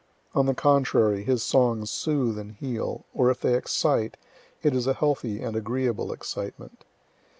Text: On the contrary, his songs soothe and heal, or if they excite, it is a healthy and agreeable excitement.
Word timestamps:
On 0.33 0.47
the 0.47 0.55
contrary, 0.55 1.23
his 1.23 1.43
songs 1.43 1.91
soothe 1.91 2.39
and 2.39 2.53
heal, 2.53 3.05
or 3.13 3.29
if 3.29 3.41
they 3.41 3.53
excite, 3.55 4.17
it 4.63 4.73
is 4.75 4.87
a 4.87 4.95
healthy 4.95 5.43
and 5.43 5.55
agreeable 5.55 6.11
excitement. 6.11 6.85